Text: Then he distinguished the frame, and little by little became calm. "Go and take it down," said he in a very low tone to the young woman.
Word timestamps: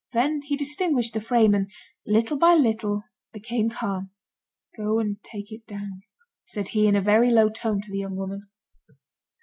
Then 0.13 0.41
he 0.41 0.57
distinguished 0.57 1.13
the 1.13 1.21
frame, 1.21 1.53
and 1.53 1.69
little 2.07 2.35
by 2.35 2.55
little 2.55 3.03
became 3.31 3.69
calm. 3.69 4.09
"Go 4.75 4.97
and 4.97 5.21
take 5.21 5.51
it 5.51 5.67
down," 5.67 6.01
said 6.43 6.69
he 6.69 6.87
in 6.87 6.95
a 6.95 7.01
very 7.01 7.29
low 7.29 7.49
tone 7.49 7.81
to 7.81 7.91
the 7.91 7.99
young 7.99 8.15
woman. 8.15 8.47